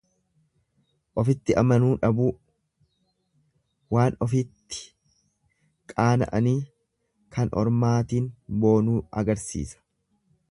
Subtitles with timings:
[1.23, 2.29] Ofitti amanuu dhabuu,
[3.97, 4.81] waan ofitti
[5.93, 6.57] qaana'anii
[7.37, 8.31] kan ormaatin
[8.65, 9.85] boonuu agarsiisa.